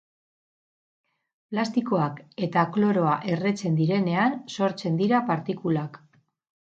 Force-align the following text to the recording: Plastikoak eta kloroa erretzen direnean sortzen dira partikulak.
Plastikoak 1.53 2.21
eta 2.47 2.63
kloroa 2.77 3.11
erretzen 3.33 3.77
direnean 3.81 4.39
sortzen 4.57 4.97
dira 5.03 5.21
partikulak. 5.29 6.01